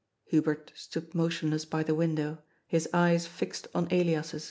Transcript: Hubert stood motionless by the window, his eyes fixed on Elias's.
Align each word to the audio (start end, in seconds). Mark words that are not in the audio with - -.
Hubert 0.23 0.71
stood 0.73 1.13
motionless 1.13 1.63
by 1.63 1.83
the 1.83 1.93
window, 1.93 2.39
his 2.65 2.89
eyes 2.91 3.27
fixed 3.27 3.67
on 3.75 3.85
Elias's. 3.91 4.39